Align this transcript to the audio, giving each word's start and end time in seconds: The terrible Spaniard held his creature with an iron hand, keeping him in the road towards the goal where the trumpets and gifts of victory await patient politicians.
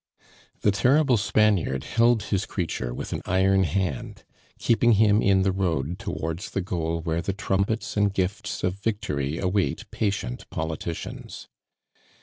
The 0.61 0.71
terrible 0.71 1.15
Spaniard 1.15 1.83
held 1.83 2.23
his 2.23 2.47
creature 2.47 2.91
with 2.91 3.13
an 3.13 3.21
iron 3.27 3.65
hand, 3.65 4.23
keeping 4.57 4.93
him 4.93 5.21
in 5.21 5.43
the 5.43 5.51
road 5.51 5.99
towards 5.99 6.49
the 6.49 6.61
goal 6.61 7.01
where 7.01 7.21
the 7.21 7.33
trumpets 7.33 7.95
and 7.95 8.11
gifts 8.11 8.63
of 8.63 8.79
victory 8.79 9.37
await 9.37 9.91
patient 9.91 10.49
politicians. 10.49 11.49